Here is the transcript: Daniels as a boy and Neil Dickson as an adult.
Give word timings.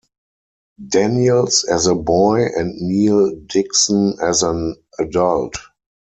Daniels 0.89 1.63
as 1.65 1.85
a 1.85 1.93
boy 1.93 2.39
and 2.57 2.75
Neil 2.81 3.35
Dickson 3.45 4.17
as 4.19 4.41
an 4.41 4.75
adult. 4.97 5.57